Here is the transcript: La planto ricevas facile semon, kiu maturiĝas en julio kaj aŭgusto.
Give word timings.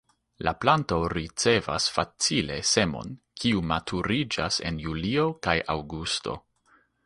La 0.45 0.51
planto 0.63 0.97
ricevas 1.15 1.89
facile 1.97 2.57
semon, 2.71 3.13
kiu 3.43 3.61
maturiĝas 3.73 4.61
en 4.71 4.81
julio 4.89 5.31
kaj 5.49 5.59
aŭgusto. 5.77 6.37